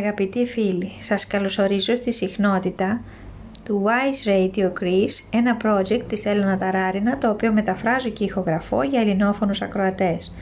Αγαπητοί 0.00 0.46
φίλοι, 0.46 0.92
σας 0.98 1.26
καλωσορίζω 1.26 1.96
στη 1.96 2.12
συχνότητα 2.12 3.02
του 3.64 3.84
Wise 3.84 4.28
Radio 4.28 4.72
Greece, 4.80 5.24
ένα 5.30 5.56
project 5.64 6.02
της 6.08 6.24
Έλενα 6.24 6.58
Ταράρινα, 6.58 7.18
το 7.18 7.30
οποίο 7.30 7.52
μεταφράζω 7.52 8.08
και 8.08 8.24
ηχογραφώ 8.24 8.82
για 8.82 9.00
ελληνόφωνους 9.00 9.62
ακροατές. 9.62 10.32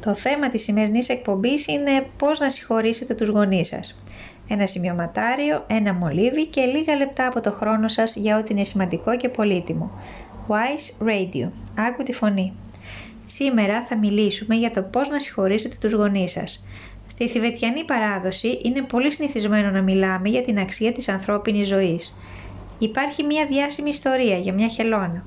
Το 0.00 0.14
θέμα 0.14 0.48
της 0.50 0.62
σημερινής 0.62 1.08
εκπομπής 1.08 1.66
είναι 1.66 2.06
πώς 2.16 2.38
να 2.38 2.50
συγχωρήσετε 2.50 3.14
τους 3.14 3.28
γονείς 3.28 3.68
σας. 3.68 4.02
Ένα 4.48 4.66
σημειωματάριο, 4.66 5.64
ένα 5.66 5.94
μολύβι 5.94 6.46
και 6.46 6.64
λίγα 6.64 6.96
λεπτά 6.96 7.26
από 7.26 7.40
το 7.40 7.52
χρόνο 7.52 7.88
σας 7.88 8.16
για 8.16 8.38
ό,τι 8.38 8.52
είναι 8.52 8.64
σημαντικό 8.64 9.16
και 9.16 9.28
πολύτιμο. 9.28 9.90
Wise 10.48 11.08
Radio. 11.08 11.50
Άκου 11.74 12.02
τη 12.02 12.12
φωνή. 12.12 12.52
Σήμερα 13.26 13.84
θα 13.88 13.96
μιλήσουμε 13.96 14.54
για 14.54 14.70
το 14.70 14.82
πώς 14.82 15.08
να 15.08 15.20
συγχωρήσετε 15.20 15.76
τους 15.80 15.92
γονείς 15.92 16.30
σας. 16.30 16.62
Στη 17.20 17.28
θηβετιανή 17.28 17.84
παράδοση 17.84 18.58
είναι 18.62 18.82
πολύ 18.82 19.10
συνηθισμένο 19.10 19.70
να 19.70 19.82
μιλάμε 19.82 20.28
για 20.28 20.42
την 20.42 20.58
αξία 20.58 20.92
της 20.92 21.08
ανθρώπινης 21.08 21.68
ζωής. 21.68 22.16
Υπάρχει 22.78 23.22
μια 23.22 23.46
διάσημη 23.46 23.88
ιστορία 23.88 24.36
για 24.38 24.52
μια 24.52 24.68
χελώνα. 24.68 25.24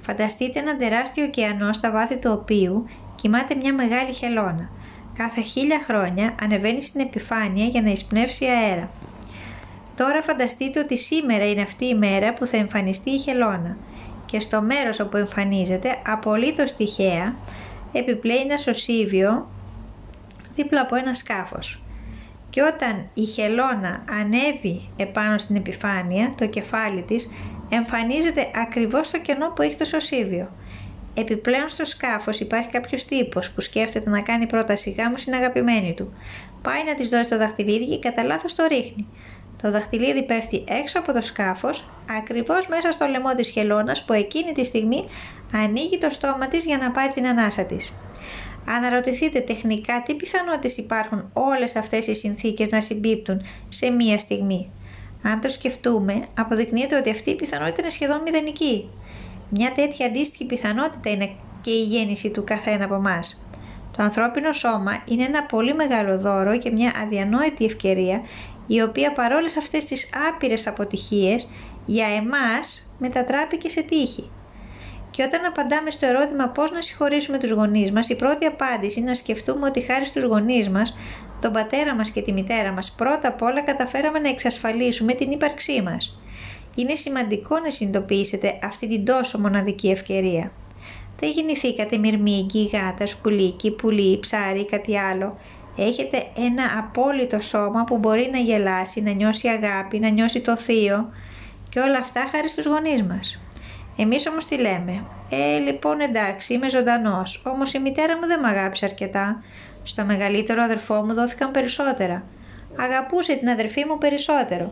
Φανταστείτε 0.00 0.58
ένα 0.58 0.76
τεράστιο 0.76 1.24
ωκεανό 1.24 1.72
στα 1.72 1.90
βάθη 1.90 2.18
του 2.18 2.38
οποίου 2.40 2.86
κοιμάται 3.14 3.54
μια 3.54 3.74
μεγάλη 3.74 4.12
χελώνα. 4.12 4.70
Κάθε 5.16 5.40
χίλια 5.40 5.80
χρόνια 5.84 6.34
ανεβαίνει 6.42 6.82
στην 6.82 7.00
επιφάνεια 7.00 7.64
για 7.66 7.82
να 7.82 7.90
εισπνεύσει 7.90 8.44
αέρα. 8.46 8.90
Τώρα 9.96 10.22
φανταστείτε 10.22 10.80
ότι 10.80 10.98
σήμερα 10.98 11.50
είναι 11.50 11.62
αυτή 11.62 11.84
η 11.84 11.94
μέρα 11.94 12.34
που 12.34 12.46
θα 12.46 12.56
εμφανιστεί 12.56 13.10
η 13.10 13.18
χελώνα 13.18 13.76
και 14.26 14.40
στο 14.40 14.62
μέρος 14.62 15.00
όπου 15.00 15.16
εμφανίζεται 15.16 15.98
απολύτως 16.06 16.74
τυχαία 16.76 17.34
επιπλέει 17.92 18.36
ένα 18.36 18.56
σωσίβιο 18.56 19.46
δίπλα 20.54 20.80
από 20.80 20.96
ένα 20.96 21.14
σκάφος. 21.14 21.82
Και 22.50 22.62
όταν 22.62 23.10
η 23.14 23.24
χελώνα 23.24 24.04
ανέβει 24.20 24.90
επάνω 24.96 25.38
στην 25.38 25.56
επιφάνεια, 25.56 26.34
το 26.36 26.46
κεφάλι 26.46 27.02
της 27.02 27.28
εμφανίζεται 27.68 28.50
ακριβώς 28.54 29.06
στο 29.06 29.18
κενό 29.18 29.48
που 29.48 29.62
έχει 29.62 29.74
το 29.76 29.84
σωσίβιο. 29.84 30.50
Επιπλέον 31.14 31.68
στο 31.68 31.84
σκάφος 31.84 32.40
υπάρχει 32.40 32.70
κάποιος 32.70 33.04
τύπος 33.04 33.50
που 33.50 33.60
σκέφτεται 33.60 34.10
να 34.10 34.20
κάνει 34.20 34.46
πρόταση 34.46 34.90
γάμου 34.90 35.18
στην 35.18 35.34
αγαπημένη 35.34 35.94
του. 35.94 36.12
Πάει 36.62 36.84
να 36.84 36.94
της 36.94 37.08
δώσει 37.08 37.30
το 37.30 37.38
δαχτυλίδι 37.38 37.86
και 37.86 38.08
κατά 38.08 38.24
λάθος 38.24 38.54
το 38.54 38.64
ρίχνει. 38.68 39.06
Το 39.62 39.70
δαχτυλίδι 39.70 40.22
πέφτει 40.22 40.64
έξω 40.68 40.98
από 40.98 41.12
το 41.12 41.22
σκάφος, 41.22 41.84
ακριβώς 42.18 42.66
μέσα 42.66 42.92
στο 42.92 43.06
λαιμό 43.06 43.34
της 43.34 43.48
χελώνας 43.48 44.04
που 44.04 44.12
εκείνη 44.12 44.52
τη 44.52 44.64
στιγμή 44.64 45.04
ανοίγει 45.52 45.98
το 45.98 46.10
στόμα 46.10 46.48
της 46.48 46.64
για 46.64 46.78
να 46.78 46.90
πάρει 46.90 47.12
την 47.12 47.26
ανάσα 47.26 47.64
της. 47.64 47.92
Αναρωτηθείτε 48.66 49.40
τεχνικά 49.40 50.02
τι 50.02 50.14
πιθανότητες 50.14 50.76
υπάρχουν 50.76 51.30
όλες 51.32 51.76
αυτές 51.76 52.06
οι 52.06 52.14
συνθήκες 52.14 52.70
να 52.70 52.80
συμπίπτουν 52.80 53.42
σε 53.68 53.90
μία 53.90 54.18
στιγμή. 54.18 54.70
Αν 55.22 55.40
το 55.40 55.48
σκεφτούμε, 55.48 56.26
αποδεικνύεται 56.38 56.96
ότι 56.96 57.10
αυτή 57.10 57.30
η 57.30 57.34
πιθανότητα 57.34 57.80
είναι 57.80 57.90
σχεδόν 57.90 58.22
μηδενική. 58.22 58.88
Μια 59.48 59.72
τέτοια 59.72 60.06
αντίστοιχη 60.06 60.44
πιθανότητα 60.44 61.10
είναι 61.10 61.30
και 61.60 61.70
η 61.70 61.82
γέννηση 61.82 62.30
του 62.30 62.44
καθένα 62.44 62.84
από 62.84 62.94
εμάς. 62.94 63.44
Το 63.96 64.02
ανθρώπινο 64.02 64.52
σώμα 64.52 65.02
είναι 65.04 65.24
ένα 65.24 65.42
πολύ 65.42 65.74
μεγάλο 65.74 66.18
δώρο 66.18 66.58
και 66.58 66.70
μια 66.70 66.92
αδιανόητη 67.02 67.64
ευκαιρία 67.64 68.22
η 68.66 68.82
οποία 68.82 69.12
παρόλες 69.12 69.56
αυτές 69.56 69.84
τις 69.84 70.08
άπειρες 70.28 70.66
αποτυχίες 70.66 71.48
για 71.86 72.06
εμάς 72.06 72.90
μετατράπηκε 72.98 73.68
σε 73.68 73.82
τύχη. 73.82 74.30
Και 75.14 75.22
όταν 75.22 75.44
απαντάμε 75.44 75.90
στο 75.90 76.06
ερώτημα 76.06 76.48
πώς 76.48 76.70
να 76.70 76.82
συγχωρήσουμε 76.82 77.38
τους 77.38 77.50
γονείς 77.50 77.92
μας, 77.92 78.08
η 78.08 78.16
πρώτη 78.16 78.46
απάντηση 78.46 79.00
είναι 79.00 79.08
να 79.08 79.14
σκεφτούμε 79.14 79.66
ότι 79.66 79.80
χάρη 79.80 80.06
στους 80.06 80.22
γονείς 80.22 80.68
μας, 80.68 80.94
τον 81.40 81.52
πατέρα 81.52 81.94
μας 81.94 82.10
και 82.10 82.22
τη 82.22 82.32
μητέρα 82.32 82.72
μας, 82.72 82.92
πρώτα 82.92 83.28
απ' 83.28 83.42
όλα 83.42 83.62
καταφέραμε 83.62 84.18
να 84.18 84.28
εξασφαλίσουμε 84.28 85.12
την 85.12 85.30
ύπαρξή 85.30 85.82
μας. 85.82 86.18
Είναι 86.74 86.94
σημαντικό 86.94 87.58
να 87.58 87.70
συνειδητοποιήσετε 87.70 88.58
αυτή 88.62 88.88
την 88.88 89.04
τόσο 89.04 89.38
μοναδική 89.38 89.88
ευκαιρία. 89.88 90.52
Δεν 91.18 91.30
γεννηθήκατε 91.30 91.96
μυρμήγκι, 91.96 92.70
γάτα, 92.72 93.06
σκουλίκι, 93.06 93.70
πουλί, 93.70 94.18
ψάρι 94.18 94.60
ή 94.60 94.64
κάτι 94.64 94.98
άλλο. 94.98 95.38
Έχετε 95.76 96.26
ένα 96.36 96.64
απόλυτο 96.78 97.40
σώμα 97.40 97.84
που 97.84 97.98
μπορεί 97.98 98.28
να 98.32 98.38
γελάσει, 98.38 99.02
να 99.02 99.12
νιώσει 99.12 99.48
αγάπη, 99.48 99.98
να 99.98 100.08
νιώσει 100.08 100.40
το 100.40 100.56
θείο 100.56 101.12
και 101.68 101.80
όλα 101.80 101.98
αυτά 101.98 102.20
χάρη 102.32 102.48
στους 102.48 102.66
γονείς 102.66 103.02
μας. 103.02 103.38
Εμείς 103.96 104.26
όμως 104.26 104.44
τι 104.44 104.58
λέμε; 104.58 105.04
Ε, 105.30 105.58
λοιπόν 105.58 106.00
εντάξει, 106.00 106.54
είμαι 106.54 106.68
ζωντανός. 106.68 107.42
Όμως 107.44 107.72
η 107.72 107.78
μητέρα 107.78 108.16
μου 108.16 108.26
δεν 108.26 108.40
με 108.40 108.48
αγάπησε 108.48 108.84
αρκετά. 108.84 109.42
Στο 109.82 110.04
μεγαλύτερο 110.04 110.62
αδερφό 110.62 110.94
μου 110.94 111.14
δόθηκαν 111.14 111.50
περισσότερα. 111.50 112.22
Αγαπούσε 112.76 113.34
την 113.34 113.48
αδερφή 113.48 113.84
μου 113.84 113.98
περισσότερο. 113.98 114.70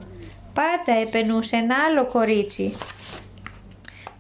Πάντα 0.53 1.01
επενούσε 1.01 1.57
ένα 1.57 1.75
άλλο 1.89 2.07
κορίτσι 2.07 2.77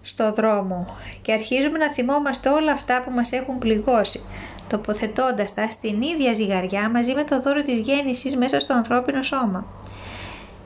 στο 0.02 0.32
δρόμο 0.32 0.96
και 1.22 1.32
αρχίζουμε 1.32 1.78
να 1.78 1.92
θυμόμαστε 1.92 2.48
όλα 2.48 2.72
αυτά 2.72 3.02
που 3.02 3.10
μας 3.10 3.32
έχουν 3.32 3.58
πληγώσει, 3.58 4.20
τοποθετώντας 4.68 5.54
τα 5.54 5.70
στην 5.70 6.02
ίδια 6.02 6.32
ζυγαριά 6.32 6.90
μαζί 6.90 7.14
με 7.14 7.24
το 7.24 7.40
δώρο 7.40 7.62
της 7.62 7.78
γέννησης 7.78 8.36
μέσα 8.36 8.60
στο 8.60 8.74
ανθρώπινο 8.74 9.22
σώμα. 9.22 9.66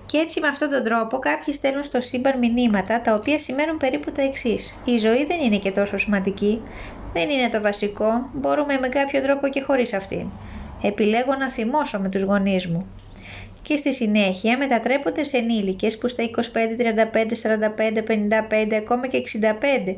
Και 0.06 0.18
έτσι 0.18 0.40
με 0.40 0.48
αυτόν 0.48 0.70
τον 0.70 0.84
τρόπο 0.84 1.18
κάποιοι 1.18 1.54
στέλνουν 1.54 1.84
στο 1.84 2.00
σύμπαν 2.00 2.38
μηνύματα 2.38 3.00
τα 3.00 3.14
οποία 3.14 3.38
σημαίνουν 3.38 3.76
περίπου 3.76 4.12
τα 4.12 4.22
εξής. 4.22 4.78
Η 4.84 4.98
ζωή 4.98 5.24
δεν 5.24 5.40
είναι 5.40 5.58
και 5.58 5.70
τόσο 5.70 5.96
σημαντική, 5.96 6.62
δεν 7.12 7.30
είναι 7.30 7.48
το 7.48 7.60
βασικό, 7.60 8.30
μπορούμε 8.32 8.78
με 8.80 8.88
κάποιο 8.88 9.22
τρόπο 9.22 9.48
και 9.48 9.62
χωρίς 9.62 9.92
αυτήν. 9.92 10.26
Επιλέγω 10.82 11.34
να 11.34 11.50
θυμώσω 11.50 11.98
με 11.98 12.08
τους 12.08 12.22
γονείς 12.22 12.66
μου. 12.66 12.86
Και 13.62 13.76
στη 13.76 13.94
συνέχεια 13.94 14.58
μετατρέπονται 14.58 15.24
σε 15.24 15.36
ενήλικες 15.36 15.98
που 15.98 16.08
στα 16.08 16.24
25, 16.24 16.30
35, 16.76 17.32
45, 17.42 18.02
55, 18.02 18.74
ακόμα 18.76 19.06
και 19.06 19.22
65 19.40 19.96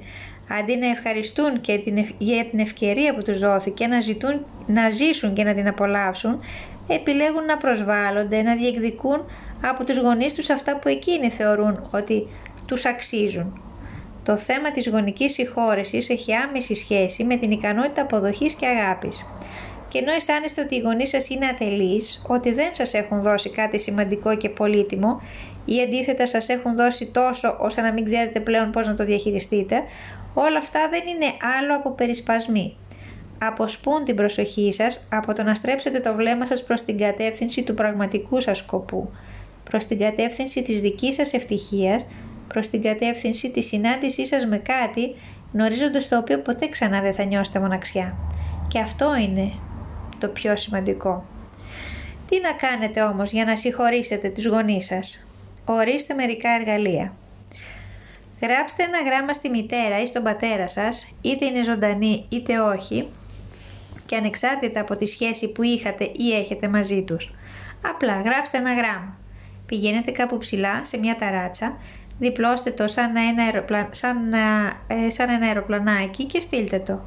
αντί 0.60 0.76
να 0.76 0.88
ευχαριστούν 0.88 1.60
και 1.60 1.78
την, 1.78 2.06
για 2.18 2.44
την 2.44 2.58
ευκαιρία 2.58 3.14
που 3.14 3.22
τους 3.22 3.38
δόθηκε 3.38 3.86
να, 3.86 4.00
ζητούν, 4.00 4.46
να 4.66 4.90
ζήσουν 4.90 5.32
και 5.32 5.44
να 5.44 5.54
την 5.54 5.68
απολαύσουν, 5.68 6.40
επιλέγουν 6.88 7.44
να 7.44 7.56
προσβάλλονται, 7.56 8.42
να 8.42 8.56
διεκδικούν 8.56 9.24
από 9.62 9.84
τους 9.84 9.98
γονείς 9.98 10.34
τους 10.34 10.50
αυτά 10.50 10.76
που 10.76 10.88
εκείνοι 10.88 11.30
θεωρούν 11.30 11.88
ότι 11.90 12.26
τους 12.66 12.84
αξίζουν. 12.84 13.62
Το 14.24 14.36
θέμα 14.36 14.70
της 14.70 14.88
γονικής 14.88 15.32
συγχώρεσης 15.32 16.08
έχει 16.08 16.34
άμεση 16.34 16.74
σχέση 16.74 17.24
με 17.24 17.36
την 17.36 17.50
ικανότητα 17.50 18.02
αποδοχής 18.02 18.54
και 18.54 18.66
αγάπης. 18.66 19.26
Και 19.88 19.98
ενώ 19.98 20.12
αισθάνεστε 20.12 20.60
ότι 20.60 20.74
οι 20.74 20.80
γονείς 20.80 21.08
σας 21.08 21.28
είναι 21.28 21.46
ατελείς, 21.46 22.24
ότι 22.26 22.52
δεν 22.52 22.74
σας 22.74 22.94
έχουν 22.94 23.22
δώσει 23.22 23.50
κάτι 23.50 23.78
σημαντικό 23.78 24.36
και 24.36 24.48
πολύτιμο 24.48 25.20
ή 25.64 25.80
αντίθετα 25.82 26.26
σας 26.26 26.48
έχουν 26.48 26.76
δώσει 26.76 27.06
τόσο 27.06 27.56
ώστε 27.60 27.80
να 27.80 27.92
μην 27.92 28.04
ξέρετε 28.04 28.40
πλέον 28.40 28.70
πώς 28.70 28.86
να 28.86 28.94
το 28.94 29.04
διαχειριστείτε, 29.04 29.82
όλα 30.34 30.58
αυτά 30.58 30.88
δεν 30.90 31.02
είναι 31.06 31.32
άλλο 31.58 31.76
από 31.76 31.90
περισπασμοί 31.90 32.76
αποσπούν 33.38 34.04
την 34.04 34.16
προσοχή 34.16 34.72
σας 34.72 35.06
από 35.10 35.32
το 35.32 35.42
να 35.42 35.54
στρέψετε 35.54 36.00
το 36.00 36.14
βλέμμα 36.14 36.46
σας 36.46 36.62
προς 36.62 36.82
την 36.82 36.98
κατεύθυνση 36.98 37.62
του 37.62 37.74
πραγματικού 37.74 38.40
σας 38.40 38.58
σκοπού, 38.58 39.10
προς 39.70 39.86
την 39.86 39.98
κατεύθυνση 39.98 40.62
της 40.62 40.80
δικής 40.80 41.14
σας 41.14 41.32
ευτυχίας, 41.32 42.08
προς 42.48 42.68
την 42.68 42.82
κατεύθυνση 42.82 43.50
της 43.50 43.66
συνάντησής 43.66 44.28
σας 44.28 44.46
με 44.46 44.58
κάτι, 44.58 45.14
γνωρίζοντας 45.52 46.08
το 46.08 46.18
οποίο 46.18 46.38
ποτέ 46.38 46.68
ξανά 46.68 47.00
δεν 47.00 47.14
θα 47.14 47.24
νιώσετε 47.24 47.60
μοναξιά. 47.60 48.16
Και 48.68 48.78
αυτό 48.78 49.16
είναι 49.16 49.52
το 50.18 50.28
πιο 50.28 50.56
σημαντικό. 50.56 51.24
Τι 52.28 52.40
να 52.40 52.52
κάνετε 52.52 53.02
όμως 53.02 53.32
για 53.32 53.44
να 53.44 53.56
συγχωρήσετε 53.56 54.28
τους 54.28 54.46
γονείς 54.46 54.86
σας; 54.86 55.26
Ορίστε 55.64 56.14
μερικά 56.14 56.50
εργαλεία. 56.50 57.12
Γράψτε 58.42 58.82
ένα 58.82 59.02
γράμμα 59.02 59.32
στη 59.32 59.48
μητέρα 59.48 60.00
ή 60.02 60.06
στον 60.06 60.22
πατέρα 60.22 60.68
σας, 60.68 61.14
είτε 61.22 61.46
είναι 61.46 61.62
ζωντανή 61.62 62.26
είτε 62.28 62.60
όχι, 62.60 63.08
και 64.06 64.16
ανεξάρτητα 64.16 64.80
από 64.80 64.96
τη 64.96 65.06
σχέση 65.06 65.52
που 65.52 65.62
είχατε 65.62 66.04
ή 66.16 66.34
έχετε 66.34 66.68
μαζί 66.68 67.02
τους. 67.02 67.34
Απλά 67.82 68.20
γράψτε 68.20 68.58
ένα 68.58 68.74
γράμμα. 68.74 69.16
Πηγαίνετε 69.68 70.10
κάπου 70.10 70.38
ψηλά 70.38 70.84
σε 70.84 70.96
μια 70.96 71.16
ταράτσα, 71.16 71.76
διπλώστε 72.18 72.70
το 72.70 72.88
σαν 72.88 73.16
ένα, 73.16 73.42
αεροπλα... 73.42 73.88
σαν, 73.90 74.32
ε, 74.86 75.10
σαν 75.10 75.28
ένα 75.28 75.46
αεροπλανάκι 75.46 76.24
και 76.24 76.40
στείλτε 76.40 76.78
το. 76.78 77.00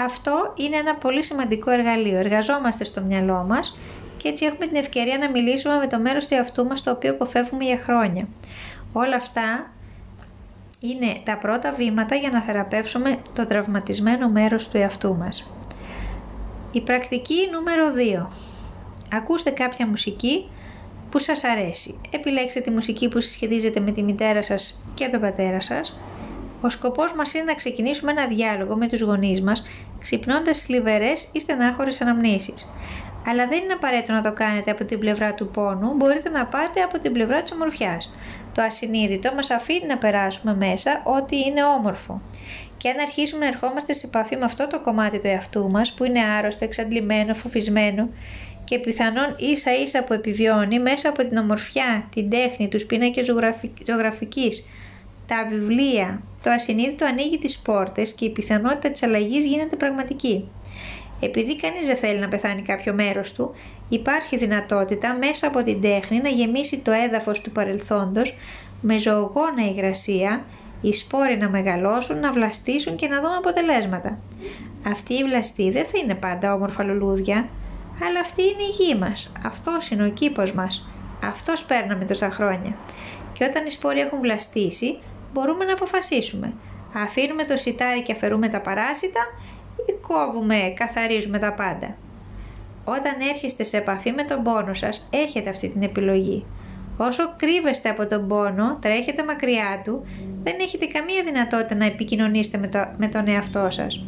Αυτό 0.00 0.52
είναι 0.56 0.76
ένα 0.76 0.94
πολύ 0.94 1.24
σημαντικό 1.24 1.70
εργαλείο. 1.70 2.18
Εργαζόμαστε 2.18 2.84
στο 2.84 3.00
μυαλό 3.00 3.44
μας 3.48 3.78
και 4.16 4.28
έτσι 4.28 4.44
έχουμε 4.44 4.66
την 4.66 4.76
ευκαιρία 4.76 5.18
να 5.18 5.30
μιλήσουμε 5.30 5.76
με 5.76 5.86
το 5.86 5.98
μέρος 5.98 6.26
του 6.26 6.34
εαυτού 6.34 6.64
μας 6.66 6.82
το 6.82 6.90
οποίο 6.90 7.10
αποφεύγουμε 7.10 7.64
για 7.64 7.78
χρόνια. 7.78 8.28
Όλα 8.92 9.16
αυτά 9.16 9.70
είναι 10.80 11.12
τα 11.24 11.38
πρώτα 11.38 11.72
βήματα 11.72 12.14
για 12.14 12.30
να 12.30 12.40
θεραπεύσουμε 12.40 13.18
το 13.34 13.44
τραυματισμένο 13.44 14.28
μέρος 14.28 14.68
του 14.68 14.76
εαυτού 14.76 15.16
μας. 15.16 15.52
Η 16.72 16.80
πρακτική 16.80 17.48
νούμερο 17.52 17.86
2. 18.22 18.26
Ακούστε 19.12 19.50
κάποια 19.50 19.86
μουσική 19.86 20.50
που 21.10 21.18
σας 21.18 21.44
αρέσει. 21.44 22.00
Επιλέξτε 22.10 22.60
τη 22.60 22.70
μουσική 22.70 23.08
που 23.08 23.20
συσχετίζεται 23.20 23.80
με 23.80 23.90
τη 23.90 24.02
μητέρα 24.02 24.42
σας 24.42 24.84
και 24.94 25.08
τον 25.08 25.20
πατέρα 25.20 25.60
σας. 25.60 25.98
Ο 26.60 26.68
σκοπός 26.68 27.12
μας 27.12 27.34
είναι 27.34 27.44
να 27.44 27.54
ξεκινήσουμε 27.54 28.10
ένα 28.10 28.26
διάλογο 28.26 28.76
με 28.76 28.86
τους 28.86 29.00
γονείς 29.00 29.42
μας, 29.42 29.62
ξυπνώντας 29.98 30.58
σλιβερές 30.58 31.28
ή 31.32 31.40
στενάχωρες 31.40 32.00
αναμνήσεις. 32.00 32.68
Αλλά 33.26 33.46
δεν 33.46 33.62
είναι 33.62 33.72
απαραίτητο 33.72 34.12
να 34.12 34.22
το 34.22 34.32
κάνετε 34.32 34.70
από 34.70 34.84
την 34.84 34.98
πλευρά 34.98 35.34
του 35.34 35.48
πόνου, 35.48 35.94
μπορείτε 35.94 36.30
να 36.30 36.46
πάτε 36.46 36.80
από 36.80 36.98
την 36.98 37.12
πλευρά 37.12 37.42
της 37.42 37.52
ομορφιάς. 37.52 38.10
Το 38.52 38.62
ασυνείδητο 38.62 39.34
μας 39.34 39.50
αφήνει 39.50 39.86
να 39.86 39.98
περάσουμε 39.98 40.54
μέσα 40.54 41.02
ό,τι 41.04 41.38
είναι 41.38 41.64
όμορφο. 41.64 42.20
Και 42.76 42.88
αν 42.88 42.98
αρχίσουμε 42.98 43.40
να 43.40 43.46
ερχόμαστε 43.46 43.92
σε 43.92 44.06
επαφή 44.06 44.36
με 44.36 44.44
αυτό 44.44 44.66
το 44.66 44.80
κομμάτι 44.80 45.18
του 45.18 45.26
εαυτού 45.26 45.70
μας 45.70 45.92
που 45.92 46.04
είναι 46.04 46.20
άρρωστο, 46.38 46.64
εξαντλημένο, 46.64 47.34
φοβισμένο 47.34 48.08
και 48.68 48.78
πιθανόν 48.78 49.34
ίσα 49.38 49.70
ίσα 49.82 50.04
που 50.04 50.12
επιβιώνει 50.12 50.80
μέσα 50.80 51.08
από 51.08 51.28
την 51.28 51.36
ομορφιά, 51.36 52.08
την 52.14 52.30
τέχνη, 52.30 52.68
τους 52.68 52.84
πίνακες 52.84 53.26
ζωγραφικής, 53.86 54.64
τα 55.26 55.46
βιβλία, 55.50 56.22
το 56.42 56.50
ασυνείδητο 56.50 57.04
ανοίγει 57.06 57.38
τις 57.38 57.58
πόρτες 57.58 58.12
και 58.12 58.24
η 58.24 58.30
πιθανότητα 58.30 58.90
της 58.90 59.02
αλλαγής 59.02 59.44
γίνεται 59.44 59.76
πραγματική. 59.76 60.48
Επειδή 61.20 61.56
κανείς 61.56 61.86
δεν 61.86 61.96
θέλει 61.96 62.18
να 62.18 62.28
πεθάνει 62.28 62.62
κάποιο 62.62 62.92
μέρος 62.92 63.32
του, 63.32 63.54
υπάρχει 63.88 64.36
δυνατότητα 64.36 65.14
μέσα 65.14 65.46
από 65.46 65.62
την 65.62 65.80
τέχνη 65.80 66.20
να 66.20 66.28
γεμίσει 66.28 66.78
το 66.78 66.90
έδαφος 66.90 67.40
του 67.40 67.50
παρελθόντος 67.50 68.34
με 68.80 68.98
ζωογόνα 68.98 69.64
υγρασία, 69.74 70.44
οι 70.80 70.92
σπόροι 70.92 71.36
να 71.36 71.48
μεγαλώσουν, 71.48 72.18
να 72.20 72.32
βλαστήσουν 72.32 72.96
και 72.96 73.08
να 73.08 73.20
δούμε 73.20 73.34
αποτελέσματα. 73.34 74.18
Αυτή 74.86 75.14
η 75.14 75.24
βλαστή 75.24 75.70
δεν 75.70 75.84
θα 75.84 75.98
είναι 76.04 76.14
πάντα 76.14 76.54
όμορφα 76.54 76.82
λουλούδια, 76.82 77.48
αλλά 78.04 78.20
αυτή 78.20 78.42
είναι 78.42 78.62
η 78.62 78.82
γη 78.82 78.94
μας, 78.94 79.32
αυτός 79.44 79.90
είναι 79.90 80.04
ο 80.04 80.08
κήπος 80.10 80.52
μας, 80.52 80.88
αυτός 81.24 81.64
παίρναμε 81.64 82.04
τόσα 82.04 82.30
χρόνια. 82.30 82.76
Και 83.32 83.44
όταν 83.44 83.66
οι 83.66 83.70
σπόροι 83.70 84.00
έχουν 84.00 84.20
βλαστήσει, 84.20 84.98
μπορούμε 85.32 85.64
να 85.64 85.72
αποφασίσουμε. 85.72 86.52
Αφήνουμε 86.94 87.44
το 87.44 87.56
σιτάρι 87.56 88.02
και 88.02 88.12
αφαιρούμε 88.12 88.48
τα 88.48 88.60
παράσιτα 88.60 89.20
ή 89.86 89.92
κόβουμε, 89.92 90.72
καθαρίζουμε 90.76 91.38
τα 91.38 91.52
πάντα. 91.52 91.96
Όταν 92.84 93.14
έρχεστε 93.32 93.64
σε 93.64 93.76
επαφή 93.76 94.12
με 94.12 94.24
τον 94.24 94.42
πόνο 94.42 94.74
σας, 94.74 95.08
έχετε 95.10 95.50
αυτή 95.50 95.68
την 95.68 95.82
επιλογή. 95.82 96.46
Όσο 96.96 97.34
κρύβεστε 97.36 97.88
από 97.88 98.06
τον 98.06 98.28
πόνο, 98.28 98.78
τρέχετε 98.80 99.24
μακριά 99.24 99.80
του, 99.84 100.06
δεν 100.42 100.54
έχετε 100.60 100.86
καμία 100.86 101.22
δυνατότητα 101.24 101.74
να 101.74 101.84
επικοινωνήσετε 101.84 102.58
με, 102.58 102.68
το, 102.68 102.84
με 102.96 103.08
τον 103.08 103.28
εαυτό 103.28 103.70
σας. 103.70 104.04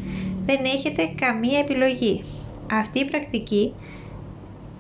Δεν 0.46 0.64
έχετε 0.64 1.12
καμία 1.20 1.58
επιλογή. 1.58 2.25
Αυτή 2.70 2.99
η 2.99 3.05
πρακτική 3.05 3.75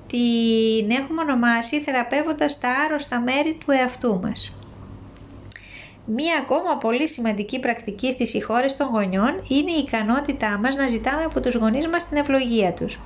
την 0.06 0.90
έχουμε 0.90 1.20
ονομάσει 1.20 1.80
θεραπεύοντας 1.80 2.58
τα 2.58 2.68
άρρωστα 2.68 3.20
μέρη 3.20 3.54
του 3.64 3.70
εαυτού 3.70 4.20
μας. 4.22 4.52
Μία 6.04 6.38
ακόμα 6.40 6.76
πολύ 6.76 7.08
σημαντική 7.08 7.60
πρακτική 7.60 8.12
στη 8.12 8.26
συγχώρεση 8.26 8.76
των 8.76 8.86
γονιών 8.86 9.42
είναι 9.48 9.70
η 9.70 9.84
ικανότητά 9.86 10.58
μας 10.58 10.76
να 10.76 10.86
ζητάμε 10.86 11.22
από 11.22 11.40
τους 11.40 11.54
γονείς 11.54 11.88
μας 11.88 12.08
την 12.08 12.16
ευλογία 12.16 12.72
τους. 12.72 12.98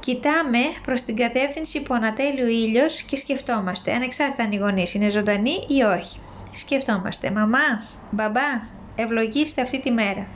Κοιτάμε 0.00 0.58
προς 0.82 1.02
την 1.02 1.16
κατεύθυνση 1.16 1.82
που 1.82 1.94
ανατέλει 1.94 2.42
ο 2.42 2.46
ήλιος 2.46 3.02
και 3.02 3.16
σκεφτόμαστε, 3.16 3.94
ανεξάρτητα 3.94 4.42
αν 4.42 4.52
οι 4.52 4.56
γονείς 4.56 4.94
είναι 4.94 5.08
ζωντανοί 5.08 5.64
ή 5.68 5.82
όχι. 5.82 6.18
Σκεφτόμαστε, 6.52 7.30
μαμά, 7.30 7.82
μπαμπά, 8.10 8.60
ευλογήστε 8.96 9.62
αυτή 9.62 9.80
τη 9.80 9.90
μέρα. 9.90 10.26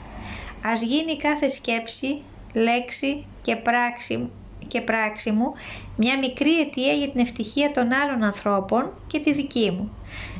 Ας 0.65 0.81
γίνει 0.81 1.17
κάθε 1.17 1.49
σκέψη, 1.49 2.21
λέξη 2.53 3.25
και 3.41 3.55
πράξη, 3.55 4.29
και 4.67 4.81
πράξη 4.81 5.31
μου 5.31 5.53
μια 5.95 6.17
μικρή 6.17 6.59
αιτία 6.59 6.93
για 6.93 7.09
την 7.09 7.19
ευτυχία 7.19 7.71
των 7.71 7.93
άλλων 7.93 8.23
ανθρώπων 8.23 8.91
και 9.07 9.19
τη 9.19 9.33
δική 9.33 9.71
μου. 9.71 9.91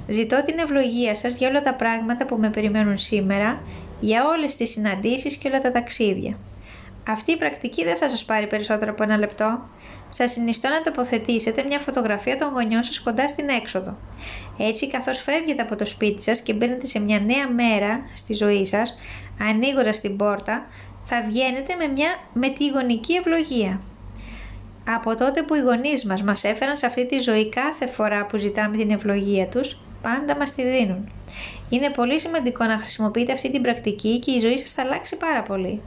Ζητώ 0.07 0.41
την 0.45 0.59
ευλογία 0.59 1.15
σας 1.15 1.37
για 1.37 1.47
όλα 1.47 1.61
τα 1.61 1.73
πράγματα 1.73 2.25
που 2.25 2.35
με 2.35 2.49
περιμένουν 2.49 2.97
σήμερα, 2.97 3.61
για 3.99 4.27
όλες 4.27 4.55
τις 4.55 4.69
συναντήσεις 4.69 5.35
και 5.35 5.47
όλα 5.47 5.59
τα 5.61 5.71
ταξίδια. 5.71 6.37
Αυτή 7.07 7.31
η 7.31 7.37
πρακτική 7.37 7.83
δεν 7.83 7.97
θα 7.97 8.09
σας 8.09 8.25
πάρει 8.25 8.47
περισσότερο 8.47 8.91
από 8.91 9.03
ένα 9.03 9.17
λεπτό. 9.17 9.59
Σας 10.09 10.31
συνιστώ 10.31 10.69
να 10.69 10.81
τοποθετήσετε 10.81 11.63
μια 11.63 11.79
φωτογραφία 11.79 12.37
των 12.37 12.49
γονιών 12.53 12.83
σας 12.83 12.99
κοντά 12.99 13.27
στην 13.27 13.49
έξοδο. 13.49 13.97
Έτσι 14.57 14.87
καθώς 14.87 15.21
φεύγετε 15.21 15.61
από 15.61 15.75
το 15.75 15.85
σπίτι 15.85 16.21
σας 16.21 16.41
και 16.41 16.53
μπαίνετε 16.53 16.85
σε 16.85 16.99
μια 16.99 17.19
νέα 17.19 17.49
μέρα 17.49 18.01
στη 18.15 18.33
ζωή 18.33 18.65
σας, 18.65 18.95
ανοίγοντας 19.49 20.01
την 20.01 20.15
πόρτα, 20.17 20.65
θα 21.13 21.23
βγαίνετε 21.27 21.75
με, 21.75 21.87
μια, 21.87 22.15
με 22.33 22.49
τη 22.49 22.69
γονική 22.69 23.13
ευλογία. 23.13 23.81
Από 24.87 25.15
τότε 25.15 25.43
που 25.43 25.55
οι 25.55 25.59
γονείς 25.59 26.05
μας 26.05 26.23
μας 26.23 26.43
έφεραν 26.43 26.77
σε 26.77 26.85
αυτή 26.85 27.05
τη 27.05 27.19
ζωή 27.19 27.49
κάθε 27.49 27.87
φορά 27.87 28.25
που 28.25 28.37
ζητάμε 28.37 28.77
την 28.77 28.91
ευλογία 28.91 29.47
τους, 29.47 29.77
πάντα 30.01 30.35
μας 30.35 30.53
τη 30.53 30.63
δίνουν. 30.63 31.11
Είναι 31.69 31.89
πολύ 31.89 32.19
σημαντικό 32.19 32.65
να 32.65 32.77
χρησιμοποιείτε 32.77 33.31
αυτή 33.31 33.51
την 33.51 33.61
πρακτική 33.61 34.19
και 34.19 34.31
η 34.31 34.39
ζωή 34.39 34.57
σας 34.57 34.73
θα 34.73 34.81
αλλάξει 34.81 35.17
πάρα 35.17 35.41
πολύ. 35.41 35.81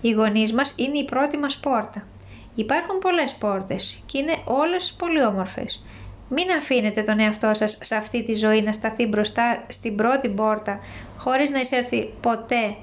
Οι 0.00 0.10
γονείς 0.10 0.52
μας 0.52 0.74
είναι 0.76 0.98
η 0.98 1.04
πρώτη 1.04 1.36
μας 1.36 1.56
πόρτα. 1.56 2.06
Υπάρχουν 2.54 2.98
πολλές 2.98 3.36
πόρτες 3.38 4.02
και 4.06 4.18
είναι 4.18 4.36
όλες 4.44 4.94
πολύ 4.98 5.24
όμορφες. 5.24 5.84
Μην 6.28 6.50
αφήνετε 6.50 7.02
τον 7.02 7.20
εαυτό 7.20 7.54
σας 7.54 7.78
σε 7.80 7.94
αυτή 7.94 8.24
τη 8.24 8.34
ζωή 8.34 8.62
να 8.62 8.72
σταθεί 8.72 9.06
μπροστά 9.06 9.64
στην 9.68 9.96
πρώτη 9.96 10.28
πόρτα 10.28 10.80
χωρίς 11.16 11.50
να 11.50 11.60
εισέρθει 11.60 12.12
ποτέ 12.20 12.76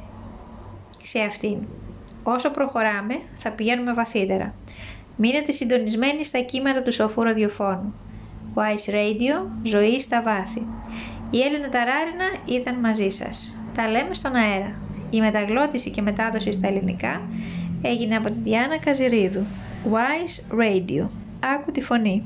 σε 1.01 1.19
αυτήν. 1.19 1.57
Όσο 2.35 2.49
προχωράμε 2.49 3.19
θα 3.37 3.51
πηγαίνουμε 3.51 3.93
βαθύτερα. 3.93 4.53
Μείνετε 5.15 5.51
συντονισμένοι 5.51 6.23
στα 6.23 6.39
κύματα 6.39 6.81
του 6.81 6.93
σοφού 6.93 7.23
ραδιοφώνου. 7.23 7.93
Wise 8.55 8.93
Radio, 8.93 9.47
ζωή 9.63 9.99
στα 9.99 10.21
βάθη. 10.21 10.65
Η 11.29 11.41
Έλληνα 11.41 11.69
Ταράρινα 11.69 12.25
ήταν 12.45 12.75
μαζί 12.75 13.09
σας. 13.09 13.55
Τα 13.75 13.89
λέμε 13.89 14.13
στον 14.13 14.35
αέρα. 14.35 14.79
Η 15.09 15.19
μεταγλώτηση 15.19 15.89
και 15.89 16.01
μετάδοση 16.01 16.51
στα 16.51 16.67
ελληνικά 16.67 17.21
έγινε 17.81 18.15
από 18.15 18.27
την 18.27 18.43
Διάννα 18.43 18.77
Καζιρίδου. 18.77 19.43
Wise 19.91 20.59
Radio. 20.59 21.07
Άκου 21.39 21.71
τη 21.71 21.81
φωνή. 21.81 22.23